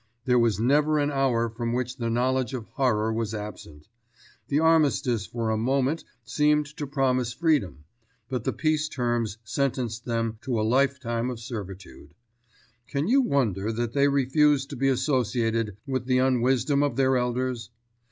There 0.25 0.39
was 0.39 0.59
never 0.59 0.97
an 0.97 1.11
hour 1.11 1.47
from 1.47 1.73
which 1.73 1.97
the 1.97 2.09
knowledge 2.09 2.55
of 2.55 2.65
horror 2.69 3.13
was 3.13 3.35
absent. 3.35 3.87
The 4.47 4.57
Armistice 4.59 5.27
for 5.27 5.51
a 5.51 5.57
moment 5.59 6.05
seemed 6.23 6.65
to 6.77 6.87
promise 6.87 7.33
freedom, 7.33 7.83
but 8.27 8.43
the 8.43 8.51
peace 8.51 8.89
terms 8.89 9.37
sentenced 9.43 10.05
them 10.05 10.39
to 10.41 10.59
a 10.59 10.63
life 10.67 10.99
time 10.99 11.29
of 11.29 11.39
servitude. 11.39 12.15
Can 12.87 13.07
you 13.07 13.21
wonder 13.21 13.71
that 13.71 13.93
they 13.93 14.07
refuse 14.07 14.65
to 14.65 14.75
be 14.75 14.89
associated 14.89 15.77
with 15.85 16.07
the 16.07 16.17
unwisdom 16.17 16.81
of 16.81 16.95
their 16.95 17.15
elders? 17.15 17.69